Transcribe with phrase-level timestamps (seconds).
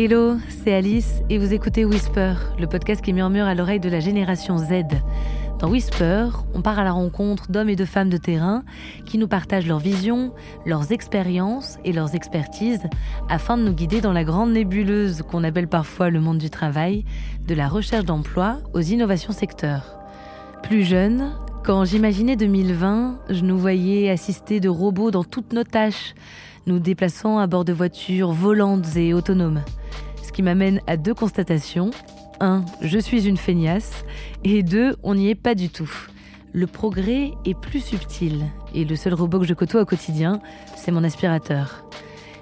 [0.00, 4.00] Hello, c'est Alice et vous écoutez Whisper, le podcast qui murmure à l'oreille de la
[4.00, 4.84] génération Z.
[5.58, 8.64] Dans Whisper, on part à la rencontre d'hommes et de femmes de terrain
[9.06, 10.32] qui nous partagent leurs visions,
[10.66, 12.86] leurs expériences et leurs expertises
[13.30, 17.04] afin de nous guider dans la grande nébuleuse qu'on appelle parfois le monde du travail,
[17.46, 19.98] de la recherche d'emploi aux innovations secteurs.
[20.62, 21.32] Plus jeune,
[21.68, 26.14] quand j'imaginais 2020, je nous voyais assister de robots dans toutes nos tâches,
[26.66, 29.62] nous déplaçant à bord de voitures volantes et autonomes.
[30.22, 31.90] Ce qui m'amène à deux constatations.
[32.40, 32.64] 1.
[32.80, 34.06] Je suis une feignasse.
[34.44, 34.96] Et 2.
[35.02, 35.90] On n'y est pas du tout.
[36.54, 38.46] Le progrès est plus subtil.
[38.74, 40.40] Et le seul robot que je côtoie au quotidien,
[40.74, 41.84] c'est mon aspirateur.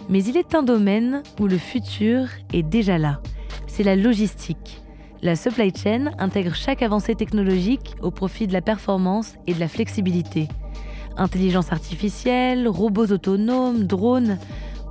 [0.09, 3.21] Mais il est un domaine où le futur est déjà là.
[3.67, 4.86] C'est la logistique.
[5.23, 9.69] La supply chain intègre chaque avancée technologique au profit de la performance et de la
[9.69, 10.49] flexibilité.
[11.17, 14.39] Intelligence artificielle, robots autonomes, drones,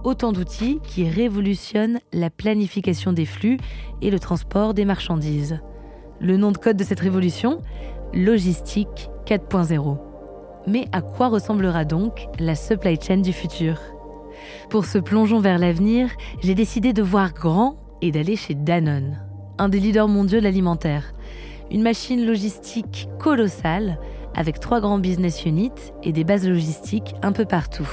[0.03, 3.57] autant d'outils qui révolutionnent la planification des flux
[4.01, 5.59] et le transport des marchandises.
[6.19, 7.61] Le nom de code de cette révolution?
[8.13, 9.99] Logistique 4.0.
[10.67, 13.79] Mais à quoi ressemblera donc la supply chain du futur?
[14.69, 16.09] Pour ce plongeon vers l'avenir,
[16.41, 19.24] j'ai décidé de voir grand et d'aller chez Danone,
[19.57, 21.13] un des leaders mondiaux de l'alimentaire.
[21.71, 23.97] Une machine logistique colossale
[24.35, 25.71] avec trois grands business units
[26.03, 27.89] et des bases logistiques un peu partout.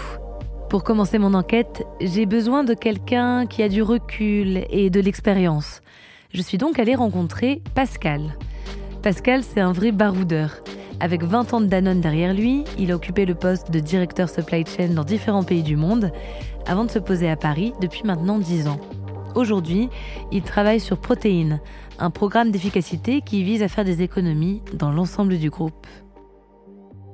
[0.69, 5.83] Pour commencer mon enquête, j'ai besoin de quelqu'un qui a du recul et de l'expérience.
[6.33, 8.35] Je suis donc allée rencontrer Pascal.
[9.03, 10.63] Pascal, c'est un vrai baroudeur.
[10.99, 14.65] Avec 20 ans de Danone derrière lui, il a occupé le poste de directeur supply
[14.65, 16.11] chain dans différents pays du monde
[16.67, 18.81] avant de se poser à Paris depuis maintenant 10 ans.
[19.35, 19.89] Aujourd'hui,
[20.31, 21.61] il travaille sur Protéines,
[21.99, 25.87] un programme d'efficacité qui vise à faire des économies dans l'ensemble du groupe.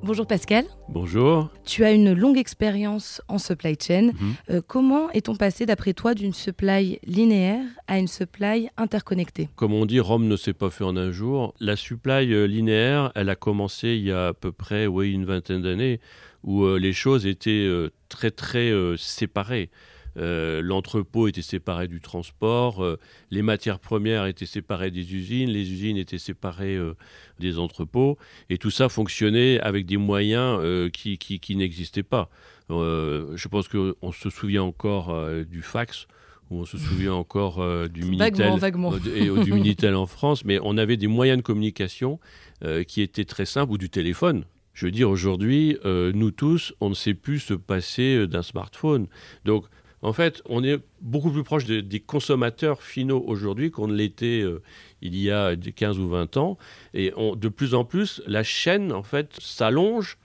[0.02, 0.64] Bonjour Pascal.
[0.88, 1.50] Bonjour.
[1.64, 4.06] Tu as une longue expérience en supply chain.
[4.06, 4.34] Mhm.
[4.50, 9.48] Euh, comment est-on passé, d'après toi, d'une supply linéaire à une supply interconnectée?
[9.56, 11.54] Comme on dit, Rome ne s'est pas fait en un jour.
[11.59, 15.25] La supply euh, linéaire, elle a commencé il y a à peu près oui, une
[15.25, 16.00] vingtaine d'années,
[16.44, 19.71] où euh, les choses étaient euh, très très euh, séparées.
[20.18, 22.98] Euh, L'entrepôt était séparé du transport, euh,
[23.30, 26.94] les matières premières étaient séparées des usines, les usines étaient séparées euh,
[27.38, 28.18] des entrepôts,
[28.50, 30.60] et tout ça fonctionnait avec des moyens
[30.92, 32.28] qui, qui- qui n'existaient pas.
[32.70, 35.14] Je pense qu'on se souvient encore
[35.48, 36.06] du fax,
[36.50, 38.32] ou on se souvient encore euh, du Minitel.
[38.32, 38.92] Vaguement, vaguement.
[38.94, 42.18] euh, et du Minitel en France, mais on avait des moyens de communication
[42.88, 44.44] qui étaient très simples, ou du téléphone.
[44.74, 49.06] Je veux dire, aujourd'hui, nous tous, on ne sait plus se passer d'un smartphone.
[49.44, 49.64] Donc,
[50.03, 54.41] en fait, on est beaucoup plus proche de- des consommateurs finaux aujourd'hui qu'on ne l'était
[54.42, 54.62] euh,
[55.03, 56.56] il y a 15 ou 20 ans.
[56.94, 60.19] Et on- de plus en plus, la chaîne, en fait, s'allonge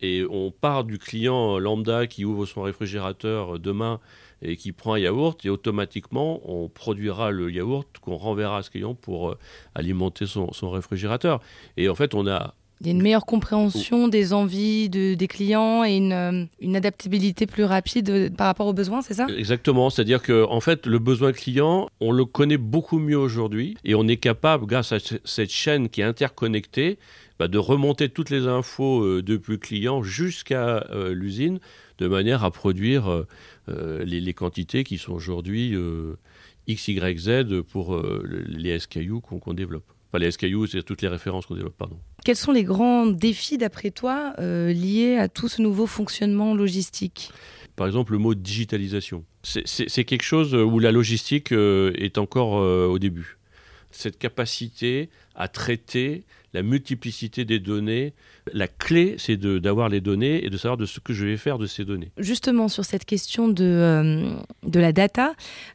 [0.00, 3.98] et on part du client lambda qui ouvre son réfrigérateur demain
[4.42, 8.70] et qui prend un yaourt, et automatiquement, on produira le yaourt qu'on renverra à ce
[8.70, 9.38] client pour euh,
[9.74, 11.40] alimenter son, son réfrigérateur.
[11.78, 15.28] Et en fait, on a Il y a une meilleure compréhension des envies de- des
[15.28, 19.26] clients et une, euh, une adaptabilité plus rapide euh, par rapport aux besoins, c'est ça?
[19.34, 23.94] Exactement, c'est-à-dire que en fait, le besoin client, on le connaît beaucoup mieux aujourd'hui et
[23.94, 26.98] on est capable, grâce à ce- cette chaîne qui est interconnectée,
[27.38, 31.60] bah, de remonter toutes les infos euh, depuis le client jusqu'à euh, l'usine,
[31.98, 33.08] de manière à produire
[33.68, 36.16] euh, les, les quantités qui sont aujourd'hui euh,
[36.66, 39.84] X, Y, Z pour le- les SKU qu'on qu'on développe.
[40.08, 41.98] Enfin, les SKU, c'est toutes les références qu'on développe, pardon.
[42.24, 47.30] Quels sont les grands défis, d'après toi, euh, liés à tout ce nouveau fonctionnement logistique?
[47.74, 49.24] Par exemple, le mot digitalisation.
[49.42, 53.36] C'est- quelque chose où la logistique euh, est encore euh, au début.
[53.90, 58.14] Cette capacité à traiter la multiplicité des données,
[58.52, 61.58] la clé, c'est d'avoir les données et de savoir de ce que je vais faire
[61.58, 62.12] de ces données.
[62.18, 64.36] Justement, sur cette question de, euh,
[64.74, 65.34] la data,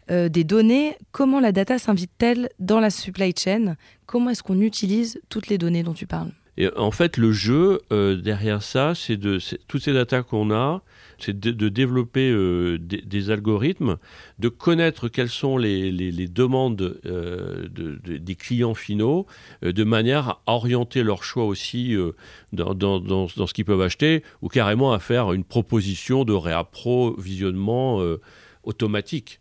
[0.09, 3.75] euh, des données, comment la data s'invite-t-elle dans la supply chain?
[4.05, 6.31] Comment est-ce qu'on utilise toutes les données dont tu parles?
[6.61, 10.83] Et en fait, le jeu euh, derrière ça, c'est de toutes ces datas qu'on a,
[11.18, 13.97] c'est de, développer euh, des, algorithmes,
[14.38, 19.25] de connaître quelles sont les, demandes euh, de- de- des clients finaux,
[19.65, 22.12] euh, de manière à orienter leur choix aussi euh,
[22.53, 28.21] dans, ce qu'ils peuvent acheter, ou carrément à faire une proposition de réapprovisionnement euh,
[28.63, 29.39] automatique.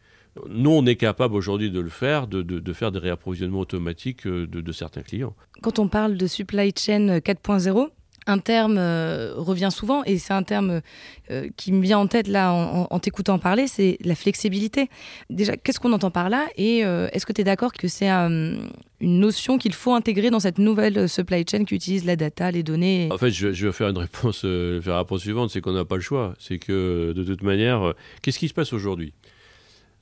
[0.48, 4.26] Nous, on est capable aujourd'hui de le faire, de, de- de faire des réapprovisionnements automatiques
[4.26, 5.34] euh, de- de certains clients.
[5.62, 7.88] Quand on parle de supply chain 4.0,
[8.26, 10.82] Un terme euh, revient souvent et c'est un terme
[11.30, 14.88] euh, qui me vient en tête là en, t'écoutant parler, c'est la flexibilité.
[15.30, 18.10] Déjà, qu'est-ce qu'on entend par là et euh, est-ce que tu es d'accord que c'est
[18.10, 18.68] une
[19.00, 23.08] notion qu'il faut intégrer dans cette nouvelle supply chain qui utilise la data, les données
[23.10, 25.96] En fait, je, vais faire une réponse, faire la réponse suivante, c'est qu'on n'a pas
[25.96, 26.34] le choix.
[26.38, 29.14] C'est que de toute manière, qu'est-ce qui se passe aujourd'hui?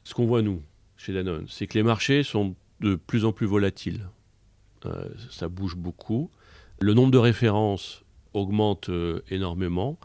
[0.08, 0.62] Ce qu'on voit nous,
[0.96, 4.08] chez Danone, c'est que les marchés sont de plus en plus volatiles.
[5.30, 6.30] ça bouge beaucoup.
[6.80, 9.98] Le nombre de références augmente euh, énormément.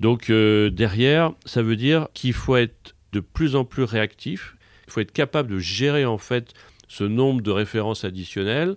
[0.00, 4.56] Donc euh, derrière, ça veut dire qu'il faut être de plus en plus réactif.
[4.86, 6.54] Il faut être capable de gérer en fait
[6.88, 8.76] ce nombre de références additionnelles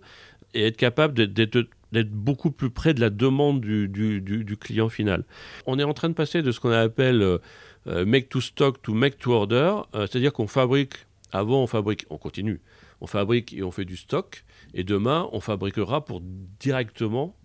[0.54, 5.24] et être capable d'être beaucoup plus près de la demande du, client final.
[5.66, 7.38] On est en train de passer de ce qu'on appelle euh,
[8.06, 10.94] make to stock to make to order, c'est-à-dire qu'on fabrique,
[11.32, 12.62] avant on fabrique, on continue,
[13.02, 14.44] on fabrique et on fait du stock,
[14.74, 16.22] et demain on fabriquera pour
[16.60, 17.36] directement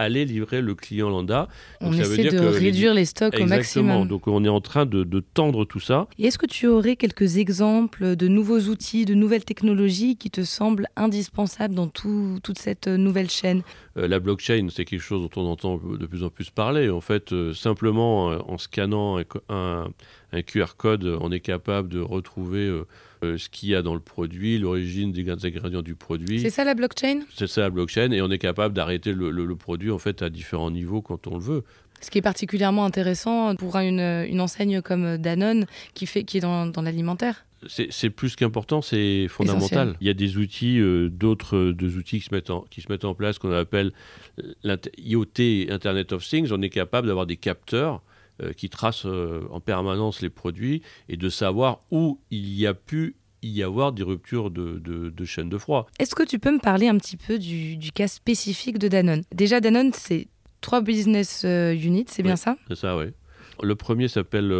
[0.00, 1.48] aller livrer le client lambda.
[1.80, 4.08] on essaie de réduire les, stocks au maximum.
[4.08, 5.04] Donc on est en train de,
[5.34, 6.08] tendre tout ça.
[6.18, 10.42] Et est-ce que tu aurais quelques exemples de nouveaux outils, de nouvelles technologies qui te
[10.42, 13.62] semblent indispensables dans toute cette nouvelle chaîne?
[13.89, 16.88] euh, La blockchain, c'est quelque chose dont on entend de plus en plus parler.
[16.90, 19.18] En fait, euh, simplement euh, en scannant
[19.48, 19.88] un,
[20.32, 22.66] un, QR code, on est capable de retrouver
[23.22, 26.40] euh, ce qu'il y a dans le produit, l'origine des ingrédients du produit.
[26.40, 27.20] C'est ça la blockchain?
[27.34, 30.70] C'est ça la blockchain, et on est capable d'arrêter le, produit en fait à différents
[30.70, 31.64] niveaux quand on le veut.
[32.00, 36.40] Ce qui est particulièrement intéressant pour une, une enseigne comme Danone qui, fait, qui est
[36.40, 39.96] dans, dans l'alimentaire c'est plus qu'important, c'est fondamental.
[40.00, 42.80] Il y a des outils, euh, d'autres euh, deux outils qui se mettent en, qui
[42.80, 43.92] se mettent en place qu'on appelle
[44.64, 46.52] l'IoT, Internet of Things.
[46.52, 48.02] On est capable d'avoir des capteurs
[48.42, 52.72] euh, qui tracent euh, en permanence les produits et de savoir où il y a
[52.72, 55.86] pu y avoir des ruptures de, de, chaînes de froid.
[55.98, 59.22] Est-ce que tu peux me parler un petit peu du, cas spécifique de Danone?
[59.34, 60.28] Déjà, Danone, c'est
[60.60, 62.56] trois business euh, units, c'est bien ça?
[62.68, 63.06] C'est ça, oui.
[63.62, 64.54] Le premier s'appelle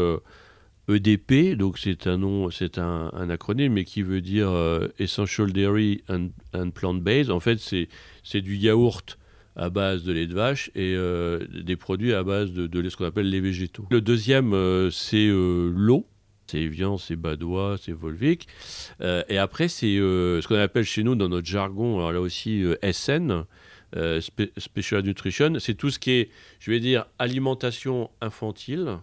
[0.95, 4.51] EDP, donc c'est un nom, c'est un, acronyme, mais qui veut dire
[4.99, 7.31] Essential Dairy and, and Plant-Based.
[7.31, 9.19] En fait, c'est du yaourt
[9.57, 12.97] à base de lait de vache et euh, des produits à base de, de ce
[12.97, 13.87] qu'on appelle les végétaux.
[13.91, 16.07] Le deuxième, euh, c'est euh, l'eau.
[16.47, 18.49] C'est Evian, c'est Badois, c'est Volvic.
[19.01, 23.45] et après, c'est ce qu'on appelle chez nous, dans notre jargon, alors là aussi, SN,
[24.57, 25.53] Special Nutrition.
[25.61, 28.99] C'est tout ce qui est, je vais dire, alimentation infantile,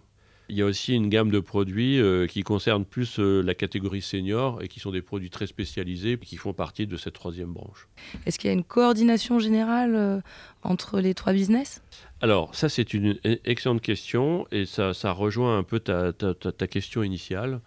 [0.48, 4.00] il y a aussi une gamme de produits euh, qui concernent plus euh, la catégorie
[4.00, 7.88] senior et qui sont des produits très spécialisés qui font partie de cette troisième branche.
[8.24, 10.20] Est-ce qu'il y a une coordination générale euh,
[10.62, 11.82] entre les trois business?
[12.20, 16.66] Alors, ça, c'est une excellente question et ça, ça rejoint un peu ta, ta, ta,
[16.66, 17.60] question initiale.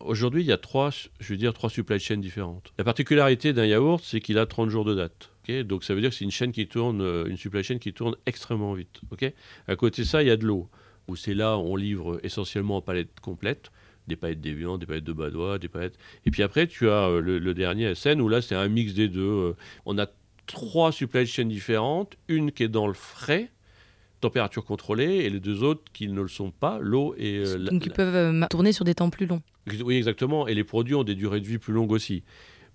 [0.00, 0.90] Aujourd'hui, il y a trois,
[1.20, 2.72] je veux dire, trois supply chains différentes.
[2.76, 5.30] La particularité d'un yaourt, c'est qu'il a 30 jours de date.
[5.64, 8.16] Donc, ça veut dire que c'est une chaîne qui tourne, une supply chain qui tourne
[8.26, 9.00] extrêmement vite.
[9.68, 10.68] À côté de ça, il y a de l'eau
[11.08, 13.70] où c'est là on livre essentiellement en palette complète,
[14.06, 15.98] des palettes d'évian, des palettes de badois, des palettes.
[16.24, 19.08] Et puis après, tu as euh, le, dernier SN où là c'est un mix des
[19.08, 19.22] deux.
[19.22, 19.56] Euh.
[19.84, 20.06] On a
[20.46, 23.50] trois supply chains différentes, une qui est dans le frais,
[24.20, 27.38] température contrôlée, et les deux autres qui ne le sont pas, l'eau et...
[27.38, 29.42] Euh, Donc ils peuvent tourner sur des temps plus longs.
[29.84, 32.22] Oui, exactement, et les produits ont des durées de vie plus longues aussi.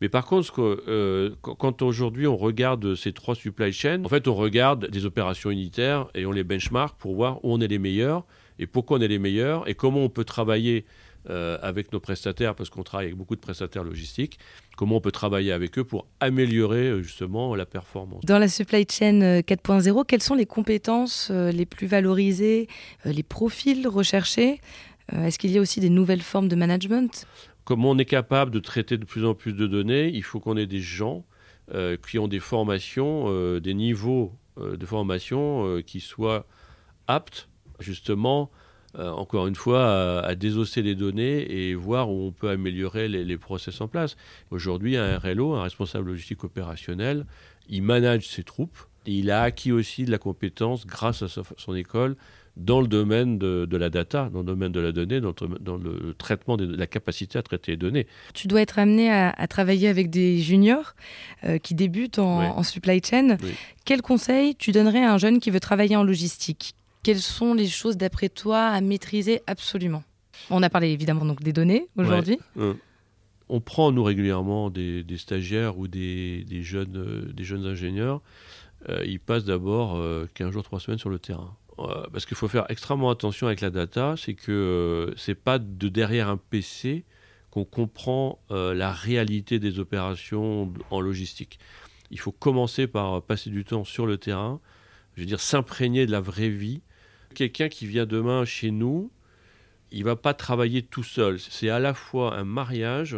[0.02, 4.34] Mais par contre, euh, quand aujourd'hui on regarde ces trois supply chains, en fait, on
[4.34, 8.26] regarde des opérations unitaires et on les benchmark pour voir où on est les meilleurs
[8.58, 10.86] et pourquoi on est les meilleurs et comment on peut travailler
[11.30, 14.40] euh, avec nos prestataires, parce qu'on travaille avec beaucoup de prestataires logistiques,
[14.76, 18.26] comment on peut travailler avec eux pour améliorer euh, justement la performance.
[18.26, 22.68] Dans la supply chain 4.0, quelles sont les compétences les plus valorisées,
[23.06, 24.62] les profils recherchés?
[25.14, 27.28] Est-ce qu'il y a aussi des nouvelles formes de management?
[27.72, 30.58] Comme on est capable de traiter de plus en plus de données, il faut qu'on
[30.58, 31.24] ait des gens
[31.74, 36.46] euh, qui ont des formations, euh, des niveaux euh, de formation qui soient
[37.08, 37.48] aptes
[37.80, 38.52] justement,
[38.98, 43.38] encore une fois, à, désosser les données et voir où on peut améliorer les, les
[43.38, 44.18] process en place.
[44.50, 47.26] Aujourd'hui, un RLO, un responsable logistique opérationnel,
[47.70, 51.74] il manage ses troupes et il a acquis aussi de la compétence grâce à son
[51.74, 52.18] école
[52.58, 56.58] dans le domaine de, la data, dans le domaine de la donnée, dans le, traitement
[56.58, 58.08] de la capacité à traiter les données.
[58.34, 60.94] Tu dois être amené à, travailler avec des juniors
[61.44, 63.38] euh, qui débutent en, supply chain.
[63.86, 66.76] Quel conseil tu donnerais à un jeune qui veut travailler en logistique?
[67.04, 70.04] Quelles sont les choses d'après toi à maîtriser absolument?
[70.50, 72.38] On a parlé évidemment donc des données aujourd'hui.
[72.58, 72.78] Hum.
[73.50, 78.22] On prend nous régulièrement des, stagiaires ou des, jeunes, euh, des jeunes ingénieurs.
[78.90, 80.02] Euh, ils passent d'abord
[80.34, 81.61] 15 jours, 3 semaines sur le terrain euh,
[82.12, 85.90] parce qu'il faut faire extrêmement attention avec la data, c'est que euh, c'est pas de
[85.90, 87.06] derrière un PC
[87.50, 91.60] qu'on comprend euh, la réalité des opérations en logistique.
[92.10, 94.60] Il faut commencer par passer du temps sur le terrain,
[95.16, 96.82] je veux dire, s'imprégner de la vraie vie.
[97.36, 99.12] Quelqu'un qui vient demain chez nous,
[99.92, 101.40] il va pas travailler tout seul.
[101.40, 103.18] C'est à la fois un mariage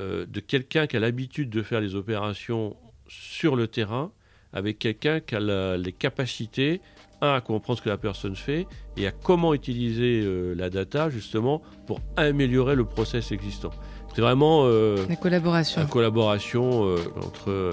[0.00, 2.76] euh, de quelqu'un qui a l'habitude de faire les opérations
[3.08, 4.12] sur le terrain
[4.52, 6.80] avec quelqu'un qui a les capacités
[7.20, 11.62] à comprendre ce que la personne fait et à comment utiliser euh, la data justement
[11.86, 13.70] pour améliorer le process existant.
[14.14, 17.70] C'est vraiment euh, la collaboration, la collaboration entre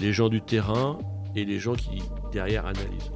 [0.00, 0.98] les gens du terrain
[1.36, 3.12] et les gens qui derrière analysent.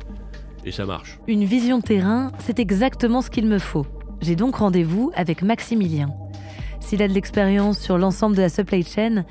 [0.64, 1.18] Et ça marche.
[1.26, 3.86] Une vision terrain, c'est exactement ce qu'il me faut.
[4.20, 6.10] J'ai donc rendez-vous avec Maximilien.
[6.80, 9.24] S'il a de l'expérience sur l'ensemble de la supply chain,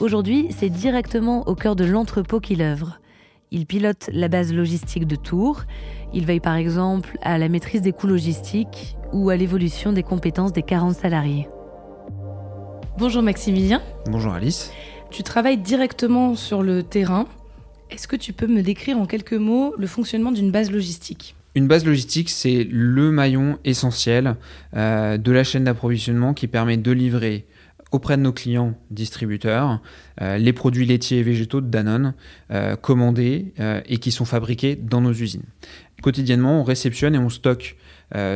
[0.00, 2.98] aujourd'hui, c'est directement au cœur de l'entrepôt qu'il œuvre.
[3.54, 5.64] Il pilote la base logistique de Tours.
[6.14, 10.54] Il veille par exemple à la maîtrise des coûts logistiques ou à l'évolution des compétences
[10.54, 11.48] des 40 salariés.
[12.96, 13.82] Bonjour Maximilien.
[14.06, 14.72] Bonjour Alice.
[15.10, 17.26] Tu travailles directement sur le terrain.
[17.90, 21.36] Est-ce que tu peux me décrire en quelques mots le fonctionnement d'une base logistique?
[21.54, 24.36] Une base logistique, c'est le maillon essentiel
[24.74, 27.44] euh, de la chaîne d'approvisionnement qui permet de livrer
[27.92, 29.80] auprès de nos clients distributeurs
[30.20, 32.14] euh, les produits laitiers et végétaux de Danone
[32.50, 33.54] euh, commandés
[33.86, 35.44] et qui sont fabriqués dans nos usines.
[36.02, 37.76] Quotidiennement, on réceptionne et on stocke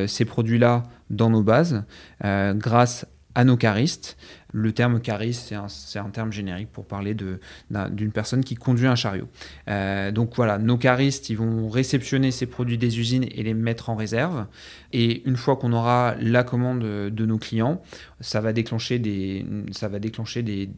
[0.07, 1.85] ces produits-là dans nos bases
[2.23, 4.17] grâce à nos caristes
[4.57, 9.29] le terme cariste, c'est un, terme générique pour parler d'une personne qui conduit un chariot.
[9.69, 13.91] Euh, donc voilà, nos caristes, ils vont réceptionner ces produits des usines et les mettre
[13.91, 14.47] en réserve.
[14.95, 17.83] Et une fois qu'on aura la commande de nos clients,
[18.21, 19.45] ça va déclencher des,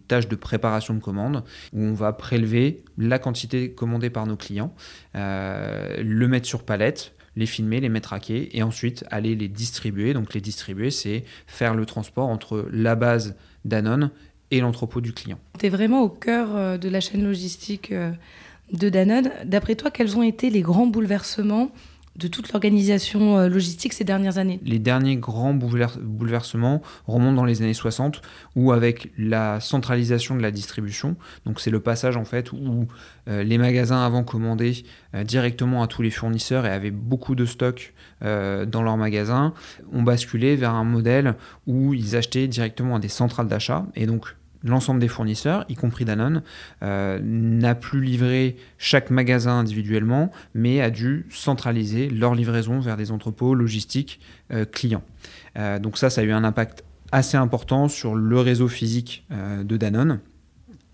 [0.08, 4.74] tâches de préparation de commande où on va prélever la quantité commandée par nos clients,
[5.14, 9.46] euh, le mettre sur palette, les filmer, les mettre à quai et ensuite aller les
[9.46, 10.14] distribuer.
[10.14, 14.10] Donc les distribuer, c'est faire le transport entre la base Danone
[14.50, 15.38] et l'entrepôt du client.
[15.58, 18.12] Tu es vraiment au cœur euh, de la chaîne logistique euh,
[18.72, 19.30] de Danone.
[19.44, 21.70] D'après toi, quels ont été les grands bouleversements
[22.18, 27.62] de toute l'organisation euh, logistique ces dernières années Les derniers grands bouleversements remontent dans les
[27.62, 28.20] années 60,
[28.56, 32.86] où avec la centralisation de la distribution, donc c'est le passage en fait où
[33.26, 34.72] les magasins avant commandaient
[35.24, 37.92] directement à tous les fournisseurs et avaient beaucoup de stocks
[38.24, 39.54] euh, dans leurs magasins,
[39.92, 43.86] ont basculé vers un modèle où ils achetaient directement à des centrales d'achat.
[43.94, 44.34] Et donc,
[44.64, 46.42] l'ensemble des fournisseurs, y compris Danone,
[46.82, 53.10] euh, n'a plus livré chaque magasin individuellement, mais a dû centraliser leur livraison vers des
[53.10, 54.20] entrepôts logistiques
[54.52, 55.02] euh, clients.
[55.80, 60.20] donc ça, ça a eu un impact assez important sur le réseau physique de Danone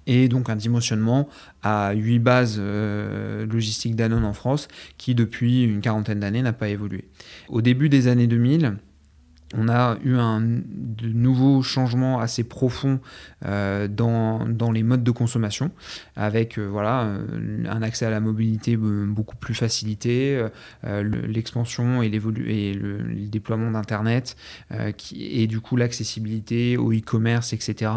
[0.06, 1.28] et donc un dimensionnement
[1.62, 4.68] à 8 bases euh, logistiques Danone en France
[4.99, 7.04] qui depuis une quarantaine d'années n'a pas évolué.
[7.49, 8.76] Au début des années 2000,
[9.57, 13.01] on a eu un de nouveaux changements assez profonds
[13.45, 15.71] euh, dans, les modes de consommation,
[16.17, 20.45] avec euh, voilà, euh, un accès à la mobilité beaucoup plus facilité,
[20.83, 24.37] l'expansion et, le, déploiement d'Internet,
[25.15, 27.91] et du coup l'accessibilité au e-commerce, etc.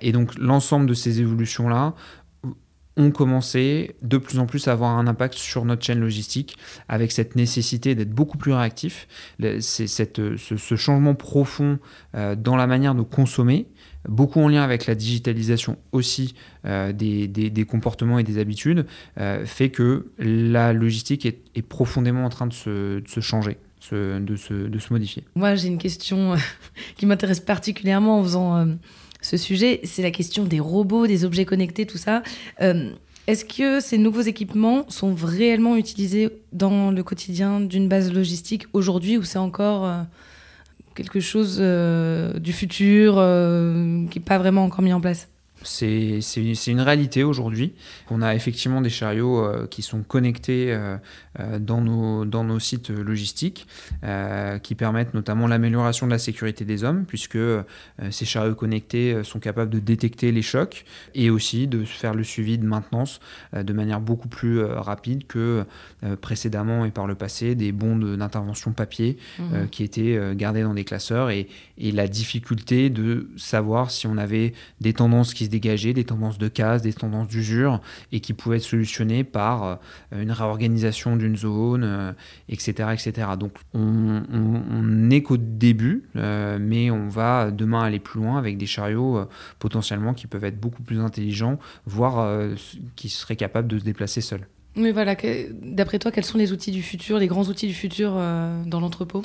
[0.00, 1.94] Et donc l'ensemble de ces évolutions-là
[2.96, 6.56] ont commencé de plus en plus à avoir un impact sur notre chaîne logistique
[6.88, 9.08] avec cette nécessité d'être beaucoup plus réactif.
[9.60, 11.78] C'est cette, ce, changement profond
[12.14, 13.66] euh, dans la manière de consommer,
[14.08, 16.34] beaucoup en lien avec la digitalisation aussi
[16.66, 18.86] euh, des, des, comportements et des habitudes,
[19.18, 23.58] euh, fait que la logistique est, est, profondément en train de se, de se changer.
[23.92, 25.24] De se, de se modifier.
[25.34, 26.36] Moi, j'ai une question
[26.96, 28.66] qui m'intéresse particulièrement en faisant
[29.24, 32.22] ce sujet, c'est la question des robots, des objets connectés, tout ça.
[32.60, 32.90] Euh,
[33.26, 39.16] est-ce que ces nouveaux équipements sont réellement utilisés dans le quotidien d'une base logistique aujourd'hui
[39.16, 40.02] ou c'est encore euh,
[40.94, 43.14] quelque chose euh, du futur
[44.10, 45.28] qui n'est pas vraiment encore mis en place?
[45.64, 46.20] C'est
[46.66, 47.74] une réalité aujourd'hui.
[48.10, 50.96] On a effectivement des chariots euh, qui sont connectés euh,
[51.40, 53.66] euh, dans, nos, dans nos sites logistiques,
[54.62, 57.38] qui permettent notamment l'amélioration de la sécurité des hommes, puisque
[58.10, 62.58] ces chariots connectés sont capables de détecter les chocs et aussi de faire le suivi
[62.58, 63.20] de maintenance
[63.54, 65.64] de manière beaucoup plus rapide que
[66.20, 69.66] précédemment et par le passé des bons d'intervention papier mmh.
[69.70, 74.52] qui étaient gardés dans des classeurs et, et la difficulté de savoir si on avait
[74.80, 77.80] des tendances qui se dégager des tendances de casse, des tendances d'usure,
[78.10, 79.76] et qui pouvaient être solutionnées par euh,
[80.22, 82.14] une réorganisation d'une zone,
[82.48, 83.28] etc., euh, etc.
[83.38, 88.66] Donc on n'est qu'au début, euh, mais on va demain aller plus loin avec des
[88.66, 92.48] chariots potentiellement qui peuvent être beaucoup plus intelligents, voire
[92.96, 94.46] qui seraient capables de se déplacer seuls.
[94.76, 95.14] Mais voilà,
[95.62, 99.22] d'après toi, quels sont les outils du futur, les grands outils du futur dans l'entrepôt?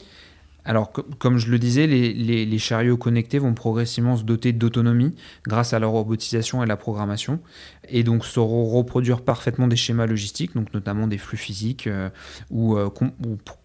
[0.70, 5.16] Alors, comme je le disais, les, chariots connectés vont progressivement se doter d'autonomie
[5.48, 7.40] grâce à leur robotisation et la programmation,
[7.90, 12.12] et donc sauront reproduire parfaitement des schémas logistiques, donc notamment des flux physiques, euh,
[12.52, 12.88] ou, euh,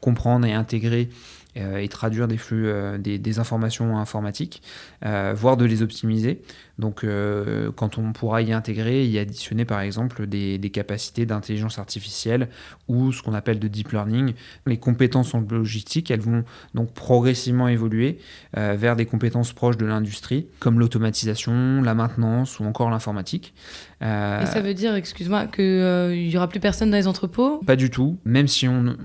[0.00, 1.10] comprendre et intégrer
[1.56, 2.68] et traduire des flux,
[2.98, 4.62] des, informations informatiques,
[5.02, 6.42] voire de les optimiser.
[6.78, 12.48] Donc, euh, quand on pourra y intégrer, y additionner par exemple des, capacités d'intelligence artificielle
[12.88, 14.34] ou ce qu'on appelle de deep learning,
[14.66, 16.44] les compétences en logistique, elles vont
[16.74, 18.18] donc progressivement évoluer
[18.56, 23.54] euh, vers des compétences proches de l'industrie, comme l'automatisation, la maintenance ou encore l'informatique.
[24.02, 27.60] Euh, Et ça veut dire, excuse-moi, qu'il n'y aura plus personne dans les entrepôts?
[27.66, 28.96] Pas du tout, même si on,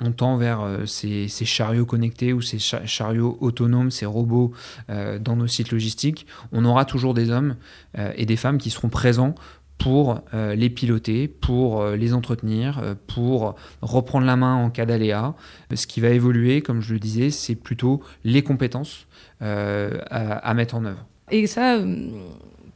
[0.00, 4.52] on, tend vers ces, ces, chariots connectés ou ces chariots autonomes, ces robots
[4.88, 7.56] dans nos sites logistiques, on aura toujours des hommes
[7.98, 9.34] euh, et des femmes qui seront présents
[9.78, 15.34] pour euh, les piloter, pour euh, les entretenir, pour reprendre la main en cas d'aléa.
[15.74, 19.06] Ce qui va évoluer, comme je le disais, c'est plutôt les compétences
[19.40, 21.04] à, mettre en œuvre.
[21.30, 21.78] Et ça,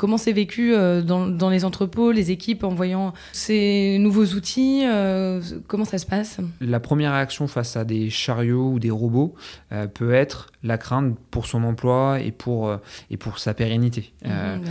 [0.00, 5.42] Comment c'est vécu euh, dans, les entrepôts, les équipes en voyant ces nouveaux outils euh,
[5.68, 6.38] Comment ça se passe?
[6.62, 9.34] La première réaction face à des chariots ou des robots
[9.72, 12.74] euh, peut être la crainte pour son emploi et pour,
[13.10, 14.14] et pour sa pérennité.
[14.24, 14.62] Mhm,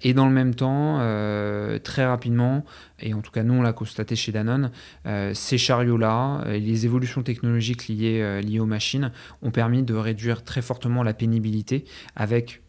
[0.00, 0.98] et dans le même temps,
[1.82, 2.64] très rapidement,
[3.00, 4.70] et en tout cas nous on l'a constaté chez Danone,
[5.32, 11.02] ces chariots-là, les évolutions technologiques liées, liées aux machines ont permis de réduire très fortement
[11.02, 12.63] la pénibilité avec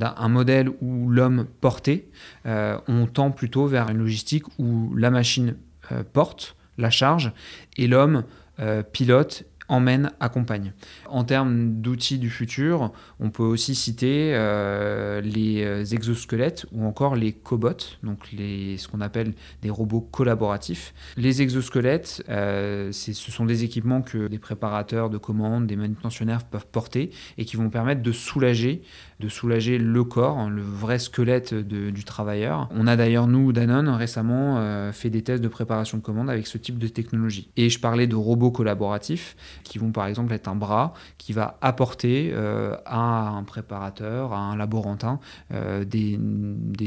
[0.00, 2.08] un modèle où l'homme portait,
[2.46, 5.56] euh, on tend plutôt vers une logistique où la machine
[5.92, 7.32] euh, porte la charge
[7.76, 8.24] et l'homme
[8.60, 10.72] euh, pilote emmène, accompagne.
[11.08, 17.14] En termes d'outils du futur, on peut aussi citer euh, les euh, exosquelettes ou encore
[17.14, 17.70] les cobots,
[18.02, 20.92] donc les, ce qu'on appelle des robots collaboratifs.
[21.16, 26.66] Les exosquelettes, euh, ce sont des équipements que des préparateurs de commandes, des manutentionnaires peuvent
[26.66, 28.82] porter et qui vont permettre de soulager,
[29.20, 32.68] de soulager le corps, hein, le vrai squelette du travailleur.
[32.72, 36.58] On a d'ailleurs, nous, Danone, récemment fait des tests de préparation de commandes avec ce
[36.58, 37.50] type de technologie.
[37.56, 41.58] Et je parlais de robots collaboratifs qui vont par exemple être un bras qui va
[41.60, 45.20] apporter euh, à un préparateur, à un laborantin,
[45.52, 46.18] euh, des,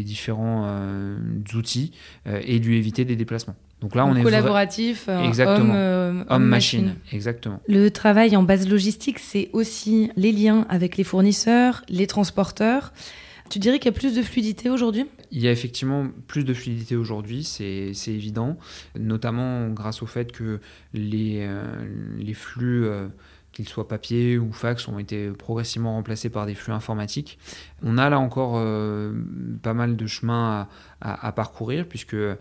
[0.03, 1.17] différents euh,
[1.55, 1.91] outils
[2.25, 3.55] et lui éviter des déplacements.
[3.81, 5.73] Donc là, on est collaboratif, Exactement.
[6.29, 6.95] homme-machine.
[7.11, 7.59] Exactement.
[7.67, 12.93] Le travail en base logistique, c'est aussi les liens avec les fournisseurs, les transporteurs.
[13.53, 15.05] Tu dirais qu'il y a plus de fluidité aujourd'hui?
[15.29, 18.57] Il y a effectivement plus de fluidité aujourd'hui, c'est évident,
[18.97, 20.59] notamment grâce au fait que
[20.95, 21.63] les, euh,
[22.17, 22.87] les flux...
[23.53, 27.37] Qu'ils soient papier ou fax, ont été progressivement remplacés par des flux informatiques.
[27.83, 29.13] On a là encore euh,
[29.61, 30.67] pas mal de chemin
[31.01, 32.35] à, parcourir, puisque euh,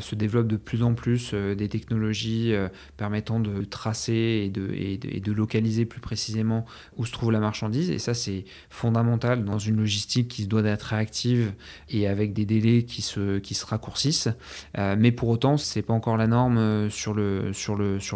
[0.00, 2.52] se développent de plus en plus euh, des technologies
[2.96, 7.90] permettant de tracer et de, localiser plus précisément où se trouve la marchandise.
[7.90, 11.52] Et ça, c'est fondamental dans une logistique qui se doit d'être réactive
[11.88, 14.28] et avec des délais qui se, raccourcissent.
[14.76, 17.52] mais pour autant, ce n'est pas encore la norme sur le,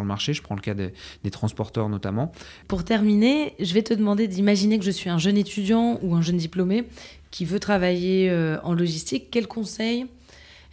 [0.04, 0.32] marché.
[0.32, 2.32] Je prends le cas des transporteurs notamment.
[2.68, 6.22] Pour terminer, je vais te demander d'imaginer que je suis un jeune étudiant ou un
[6.22, 6.85] jeune diplômé
[7.31, 10.07] qui veut travailler euh, en logistique, quels conseils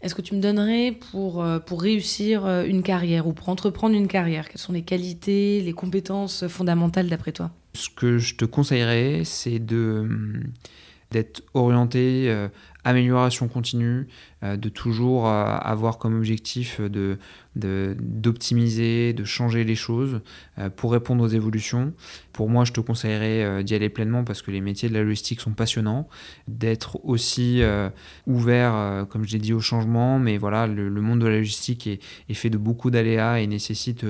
[0.01, 3.95] est-ce que tu me donnerais pour, euh, pour réussir euh, une carrière ou pour entreprendre
[3.95, 4.47] une carrière?
[4.47, 7.51] Quelles sont les qualités, les compétences fondamentales d'après toi?
[7.73, 10.07] Ce que je te conseillerais, c'est de
[11.11, 12.31] d'être orienté
[12.83, 14.07] amélioration continue,
[14.41, 16.79] de toujours avoir comme objectif
[17.55, 20.21] d'optimiser, de, changer les choses
[20.57, 21.93] euh, pour répondre aux évolutions.
[22.33, 25.03] Pour moi, je te conseillerais euh, d'y aller pleinement parce que les métiers de la
[25.03, 26.07] logistique sont passionnants,
[26.47, 27.89] d'être aussi euh,
[28.27, 30.19] ouvert, comme je l'ai dit, au changement.
[30.19, 34.05] Mais voilà, le, monde de la logistique est, est fait de beaucoup d'aléas et nécessite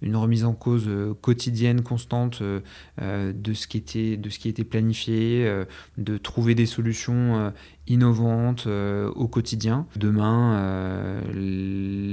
[0.00, 0.88] une remise en cause
[1.20, 5.50] quotidienne, constante de, ce qui était, de ce qui était planifié,
[5.98, 7.52] de trouver des solutions
[7.86, 9.86] innovantes au quotidien.
[9.96, 11.22] Demain,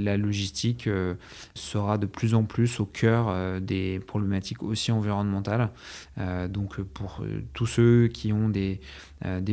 [0.09, 1.15] la logistique euh,
[1.53, 5.69] sera de plus en plus au cœur euh, des problématiques aussi environnementales.
[6.17, 8.79] Euh, donc pour tous ceux qui ont des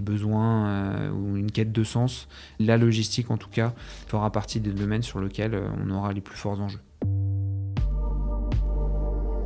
[0.00, 3.74] besoins ou une quête de sens, la logistique en tout cas
[4.06, 6.80] fera partie des domaines sur lesquels on aura les plus forts enjeux.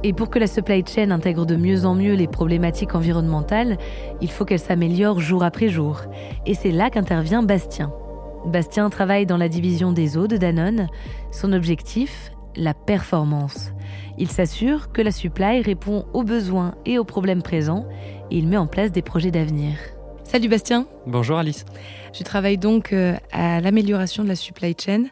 [0.02, 3.76] Et pour que la supply chain intègre de mieux en mieux les problématiques environnementales,
[4.22, 6.00] il faut qu'elle s'améliore jour après jour.
[6.46, 7.92] Et c'est là qu'intervient Bastien.
[8.46, 10.88] Bastien travaille dans la division des eaux de Danone.
[11.30, 13.72] Son objectif, la performance.
[14.16, 17.86] Il s'assure que la supply répond aux besoins et aux problèmes présents
[18.30, 19.76] et il met en place des projets d'avenir.
[20.24, 20.86] Salut Bastien.
[21.06, 21.64] Bonjour Alice.
[22.14, 25.04] Je travaille donc euh, à l'amélioration de la supply chain.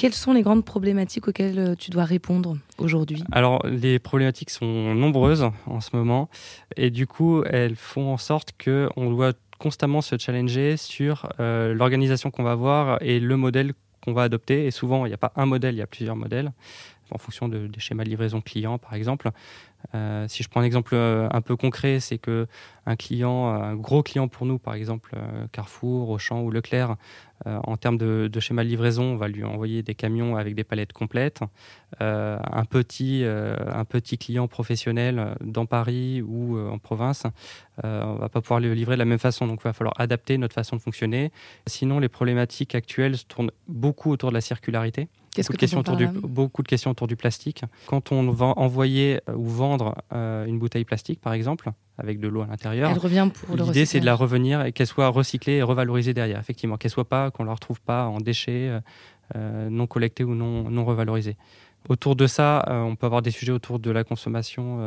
[0.00, 3.22] Quelles sont les grandes problématiques auxquelles tu dois répondre aujourd'hui?
[3.32, 6.30] Alors, les problématiques sont nombreuses en ce moment.
[6.78, 12.44] Et du coup, elles font en sorte qu'on doit constamment se challenger sur l'organisation qu'on
[12.44, 14.64] va avoir et le modèle qu'on va adopter.
[14.64, 16.50] Et souvent, il n'y a pas un modèle, il y a plusieurs modèles
[17.10, 19.30] en fonction de, des schémas de livraison client, par exemple.
[19.94, 22.46] Euh, si je prends un exemple euh, un peu concret, c'est que
[22.90, 26.96] un client, un gros client pour nous, par exemple euh, Carrefour, Auchan ou Leclerc,
[27.46, 30.92] en termes de, schéma de livraison, on va lui envoyer des camions avec des palettes
[30.92, 31.40] complètes.
[31.98, 37.22] un petit, un petit client professionnel dans Paris ou en province,
[37.82, 39.46] on va pas pouvoir le livrer de la même façon.
[39.46, 41.32] Donc, il va falloir adapter notre façon de fonctionner.
[41.66, 45.08] Sinon, les problématiques actuelles se tournent beaucoup autour de la circularité.
[45.36, 47.62] Beaucoup, de questions autour du, beaucoup de questions autour du plastique.
[47.86, 51.70] Quand on va envoyer ou vendre euh, une bouteille plastique, par exemple,
[52.00, 52.92] avec de l'eau à l'intérieur,
[53.54, 56.40] l'idée c'est de la revenir et qu'elle soit recyclée et revalorisée derrière.
[56.40, 58.80] Effectivement, qu'elle soit pas, qu'on la retrouve pas en déchets euh,
[59.36, 61.36] euh, non collectés ou non, non revalorisés.
[61.88, 64.80] Autour de ça, on peut avoir des sujets autour de la consommation,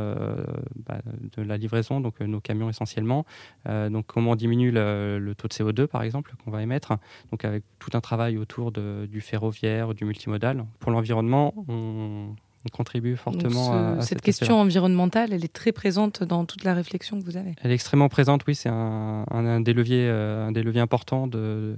[0.85, 0.99] bah,
[1.35, 3.25] de la livraison, donc nos camions essentiellement.
[3.65, 6.93] donc comment on diminue le, taux de CO2 par exemple qu'on va émettre.
[7.31, 10.67] Donc avec tout un travail autour de, du ferroviaire, du multimodal.
[10.79, 12.35] Pour l'environnement, on,
[12.71, 15.33] contribue fortement à, cette, question environnementale.
[15.33, 17.55] Elle est très présente dans toute la réflexion que vous avez.
[17.61, 18.55] Elle est extrêmement présente, oui.
[18.55, 21.75] C'est un, un, des leviers, un des leviers importants de,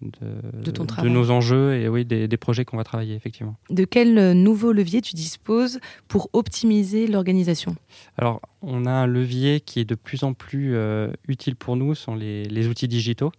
[0.00, 3.56] de, ton de nos enjeux et oui, des, projets qu'on va travailler, effectivement.
[3.70, 7.74] De quel euh, nouveau levier tu disposes pour optimiser l'organisation?
[8.16, 11.94] Alors, on a un levier qui est de plus en plus euh, utile pour nous,
[11.94, 13.32] sont les, les, outils digitaux,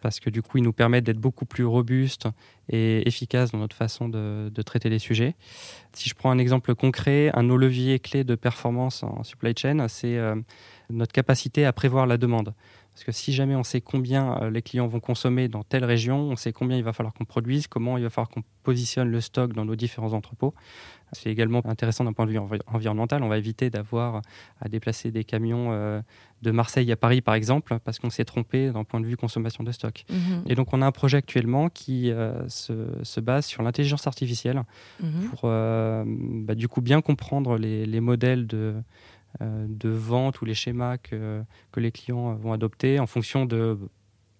[0.00, 2.28] parce que du coup, ils nous permettent d'être beaucoup plus robustes
[2.68, 5.34] et efficaces dans notre façon de, traiter les sujets.
[5.92, 9.54] Si je prends un exemple concret, un de nos leviers clés de performance en supply
[9.56, 10.34] chain, c'est euh,
[10.90, 12.54] notre capacité à prévoir la demande.
[12.98, 16.18] Parce que si jamais on sait combien euh, les clients vont consommer dans telle région,
[16.18, 19.20] on sait combien il va falloir qu'on produise, comment il va falloir qu'on positionne le
[19.20, 20.52] stock dans nos différents entrepôts.
[21.12, 23.22] C'est également intéressant d'un point de vue environnemental.
[23.22, 24.22] On va éviter d'avoir
[24.60, 26.02] à déplacer des camions euh,
[26.42, 29.62] de Marseille à Paris, par exemple, parce qu'on s'est trompé d'un point de vue consommation
[29.62, 30.04] de stock.
[30.10, 30.42] Mhm.
[30.48, 34.64] Et donc, on a un projet actuellement qui euh, se, base sur l'intelligence artificielle
[35.00, 35.28] mhm.
[35.30, 38.74] pour, bah, du coup, bien comprendre les, les modèles de
[39.40, 41.42] de vente ou les schémas que,
[41.76, 43.78] les clients vont adopter en fonction de,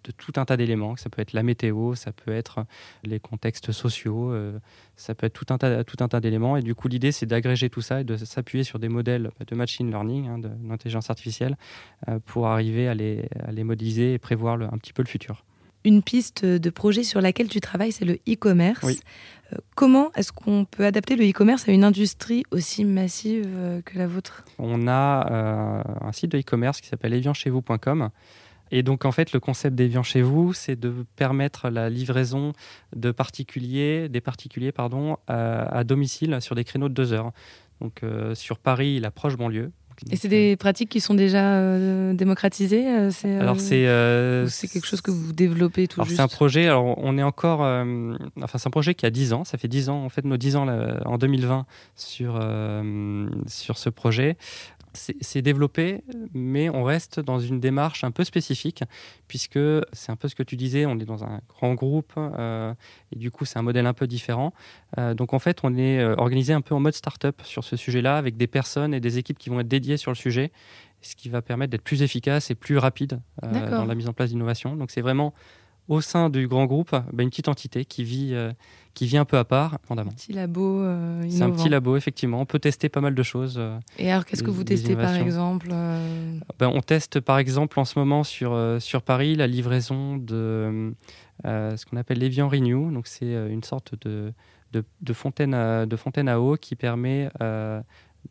[0.05, 0.97] de tout un tas d'éléments.
[0.97, 2.65] Ça peut être la météo, ça peut être
[3.05, 4.59] les contextes sociaux, euh,
[4.97, 6.57] ça peut être tout un tas, tout un tas d'éléments.
[6.57, 9.55] Et du coup, l'idée, c'est d'agréger tout ça et de s'appuyer sur des modèles de
[9.55, 11.57] machine learning, hein, d'intelligence artificielle,
[12.09, 15.45] euh, pour arriver à les, à les modéliser et prévoir un petit peu le futur.
[15.85, 18.85] Une piste de projet sur laquelle tu travailles, c'est le e-commerce.
[19.53, 23.99] Euh, comment est-ce qu'on peut adapter le e-commerce à une industrie aussi massive euh, que
[23.99, 24.45] la vôtre?
[24.59, 28.11] On a euh, un site de e-commerce qui s'appelle evianchetvous.com.
[28.71, 32.53] Et donc, en fait, le concept d'Evian chez vous, c'est de permettre la livraison
[32.95, 37.33] de particuliers, des particuliers pardon, à, domicile sur des créneaux de deux heures.
[37.81, 38.03] Donc,
[38.35, 39.73] sur Paris, la proche banlieue,
[40.11, 44.87] et c'est des pratiques qui sont déjà euh, démocratisées euh, c'est, Alors euh, c'est, quelque
[44.87, 47.61] chose que vous développez tout alors C'est un projet, alors on est encore...
[47.61, 50.37] enfin c'est un projet qui a 10 ans, ça fait 10 ans, en fait nos
[50.37, 50.67] 10 ans
[51.05, 52.41] en 2020 sur,
[53.47, 54.37] sur ce projet
[54.95, 56.03] c'est développé,
[56.35, 58.85] mais on reste dans une démarche un peu spécifique,
[59.27, 59.59] puisque
[59.93, 62.75] c'est un peu ce que tu disais, on est dans un grand groupe, euh,
[63.13, 64.53] et du coup c'est un modèle un peu différent.
[64.99, 67.77] Euh, donc en fait, on est euh, organisé un peu en mode start-up sur ce
[67.77, 70.53] sujet-là, avec des personnes et des équipes qui vont être dédiées sur le sujet,
[71.01, 74.31] ce qui va permettre d'être plus efficace et plus rapide dans la mise en place
[74.31, 74.75] d'innovation.
[74.75, 75.33] Donc c'est vraiment
[75.89, 78.53] au sein du grand groupe bah, une petite entité qui vit, euh,
[78.95, 82.41] qui vit un peu à part, Un petit labo euh, C'est un petit labo, effectivement.
[82.41, 83.57] On peut tester pas mal de choses.
[83.59, 87.85] Euh, Et alors, qu'est-ce que vous testez par exemple ben, On teste par exemple en
[87.85, 90.95] ce moment sur, sur Paris la livraison de
[91.45, 92.93] ce qu'on appelle l'Evian Renew.
[92.93, 94.33] Donc, c'est une sorte de,
[94.73, 97.31] de, fontaine à, de fontaine à eau qui permet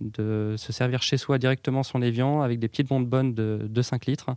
[0.02, 3.82] de se servir chez soi directement son Evian avec des petites bombes bonnes de, de
[3.82, 4.30] 5 litres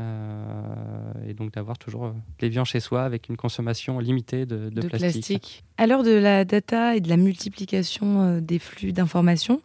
[0.00, 5.64] euh, et donc d'avoir toujours les viandes chez soi avec une consommation limitée de, plastique.
[5.78, 9.62] À l'heure de la data et de la multiplication euh, des flux d'informations,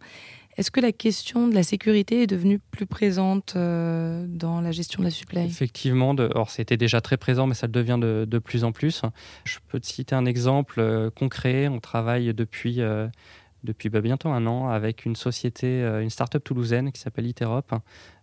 [0.56, 5.00] est-ce que la question de la sécurité est devenue plus présente euh, dans la gestion
[5.00, 5.44] de la supply?
[5.44, 8.72] Effectivement, de, or c'était déjà très présent, mais ça le devient de, de, plus en
[8.72, 9.02] plus.
[9.44, 11.68] Je peux te citer un exemple concret.
[11.68, 12.80] On travaille depuis,
[13.64, 17.72] depuis bah, bientôt un an avec une société, une start-up toulousaine qui s'appelle Iterop,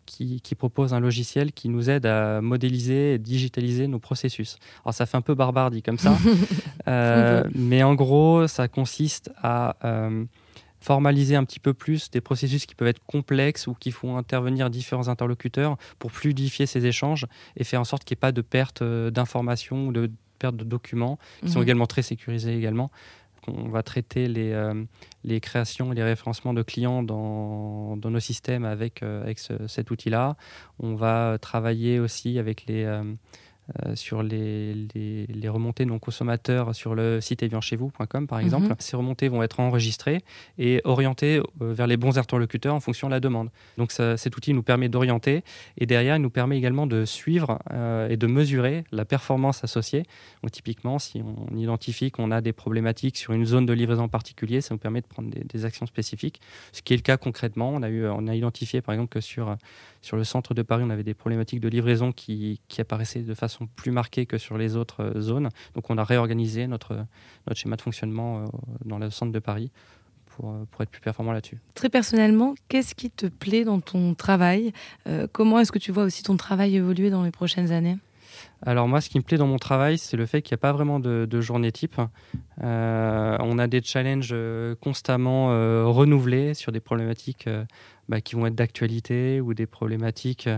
[0.10, 4.58] qui, propose un logiciel qui nous aide à modéliser et digitaliser nos processus.
[4.84, 6.18] Alors ça fait un peu barbare dit comme ça,
[6.88, 10.26] euh, mais en gros ça consiste à euh,
[10.82, 14.70] formaliser un petit peu plus des processus qui peuvent être complexes ou qui font intervenir
[14.70, 18.42] différents interlocuteurs pour fluidifier ces échanges et faire en sorte qu'il n'y ait pas de
[18.42, 21.64] perte euh, d'informations ou de perte de documents, qui sont Mhm.
[21.64, 22.92] également très sécurisés également.
[23.48, 24.84] On va traiter les, euh,
[25.24, 29.92] les créations et les référencements de clients dans, nos systèmes avec, euh, avec ce- cet
[29.92, 30.36] outil-là.
[30.80, 32.86] On va travailler aussi avec les,
[33.86, 38.68] euh, sur les, les, les remontées non consommateurs sur le site evianchezvous.com par exemple.
[38.68, 38.76] Mhm.
[38.80, 40.20] Ces remontées vont être enregistrées
[40.58, 43.50] et orientées euh, vers les bons interlocuteurs en fonction de la demande.
[43.78, 45.44] Donc ça- cet outil nous permet d'orienter
[45.78, 50.04] et derrière il nous permet également de suivre euh, et de mesurer la performance associée.
[50.44, 54.08] Donc typiquement si on identifie qu'on a des problématiques sur une zone de livraison en
[54.10, 56.42] particulier, ça nous permet de prendre des, des actions spécifiques.
[56.72, 59.22] Ce qui est le cas concrètement, on a, eu, on a identifié par exemple que
[59.22, 59.56] sur,
[60.02, 63.34] sur le centre de Paris, on avait des problématiques de livraison qui, qui apparaissaient de
[63.34, 65.50] façon plus marquée que sur les autres euh, zones.
[65.76, 67.06] Donc on a réorganisé notre,
[67.48, 68.46] notre schéma de fonctionnement euh,
[68.86, 69.72] dans le centre de Paris
[70.26, 71.58] pour, euh, pour être plus performant là-dessus.
[71.74, 74.74] Très personnellement, qu'est-ce qui te plaît dans ton travail?
[75.32, 77.98] Comment est-ce que tu vois aussi ton travail évoluer dans les prochaines années?
[78.66, 80.62] Alors moi, ce qui me plaît dans mon travail, c'est le fait qu'il n'y a
[80.62, 82.00] pas vraiment de, de journée type.
[82.62, 87.48] Euh, on a des challenges euh, constamment euh, renouvelés sur des problématiques
[88.10, 90.50] bah, qui vont être d'actualité ou des problématiques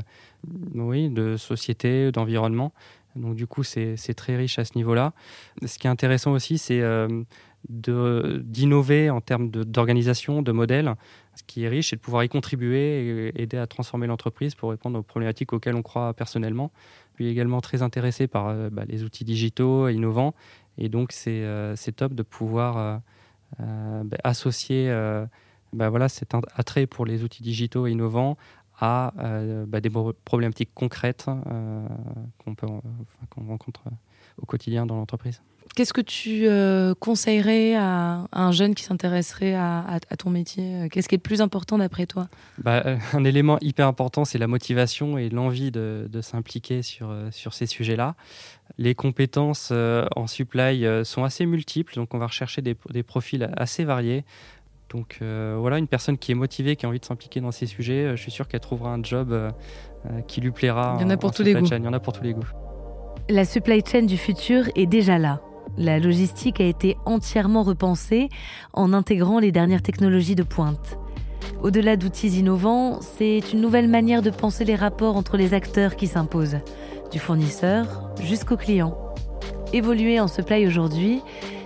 [0.73, 2.73] oui, de société, d'environnement.
[3.15, 5.13] Donc du coup, c'est très riche à ce niveau-là.
[5.65, 6.81] Ce qui est intéressant aussi, c'est
[7.69, 10.95] de- d'innover en termes de- d'organisation, de, modèle.
[11.35, 14.69] Ce qui est riche, c'est de pouvoir y contribuer et aider à transformer l'entreprise pour
[14.71, 16.71] répondre aux problématiques auxquelles on croit personnellement.
[17.11, 20.33] Je suis également très intéressé par euh, bah, les outils digitaux innovants.
[20.77, 23.01] Et donc, c'est euh, top de pouvoir
[23.59, 24.89] euh, bah, associer
[25.73, 28.37] bah, voilà, cet attrait pour les outils digitaux et innovants
[28.79, 29.13] à
[29.81, 31.25] des pro- problématiques concrètes
[32.43, 32.55] qu'on
[33.47, 33.81] rencontre
[34.37, 35.41] au quotidien dans l'entreprise.
[35.75, 40.29] Qu'est-ce que tu euh, conseillerais à, à un jeune qui s'intéresserait à, à- à ton
[40.29, 42.27] métier Qu'est-ce qui est le plus important d'après toi?
[42.57, 47.09] Bah, euh, un élément hyper important, c'est la motivation et l'envie de, de s'impliquer sur,
[47.09, 48.15] euh, sur ces sujets-là.
[48.77, 53.03] Les compétences euh, en supply euh, sont assez multiples, donc on va rechercher des, des
[53.03, 54.25] profils assez variés.
[54.89, 57.65] Donc euh, voilà, une personne qui est motivée, qui a envie de s'impliquer dans ces
[57.65, 59.49] sujets, euh, je suis sûr qu'elle trouvera un job euh,
[60.07, 60.97] euh, qui lui plaira.
[60.99, 61.67] Il y en a pour tous supply les goûts.
[61.67, 61.77] chain.
[61.77, 62.47] Il y en a pour tous les goûts.
[63.29, 65.39] La supply chain du futur est déjà là.
[65.77, 68.29] La logistique a été entièrement repensée
[68.73, 70.97] en intégrant les dernières technologies de pointe.
[71.63, 76.07] Au-delà d'outils innovants, c'est une nouvelle manière de penser les rapports entre les acteurs qui
[76.07, 76.57] s'imposent,
[77.11, 78.97] du fournisseur jusqu'au client.
[79.73, 81.21] Évoluer en supply aujourd'hui,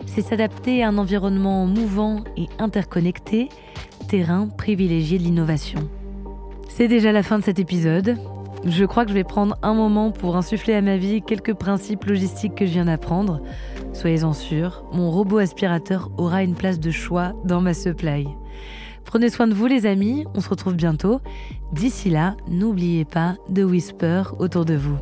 [0.06, 3.50] c'est s'adapter à un environnement mouvant et interconnecté,
[4.08, 5.90] terrain privilégié de l'innovation.
[6.70, 8.18] C'est déjà la fin de cet épisode.
[8.66, 12.06] Je crois que je vais prendre un moment pour insuffler à ma vie quelques principes
[12.06, 13.42] logistiques que je viens d'apprendre.
[13.96, 18.28] Soyez-en sûrs, mon robot aspirateur aura une place de choix dans ma supply.
[19.06, 21.22] Prenez soin de vous les amis, on se retrouve bientôt.
[21.72, 24.98] D'ici là, n'oubliez pas de whisper autour de vous.